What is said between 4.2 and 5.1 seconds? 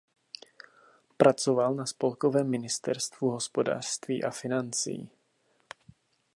a financí.